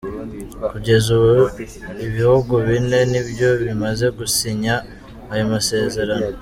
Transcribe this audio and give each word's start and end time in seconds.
Kugeza 0.71 1.07
ubu 1.17 1.35
ibihugu 2.05 2.53
bine 2.67 2.99
nibyo 3.11 3.49
bimaze 3.63 4.05
gusinya 4.17 4.75
ayo 5.31 5.43
masezerano. 5.53 6.27